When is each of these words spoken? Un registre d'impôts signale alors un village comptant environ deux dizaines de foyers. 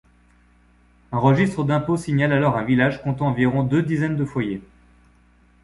Un 1.11 1.19
registre 1.19 1.63
d'impôts 1.63 1.95
signale 1.95 2.33
alors 2.33 2.57
un 2.57 2.63
village 2.63 3.03
comptant 3.03 3.27
environ 3.27 3.61
deux 3.63 3.83
dizaines 3.83 4.15
de 4.17 4.25
foyers. 4.25 4.63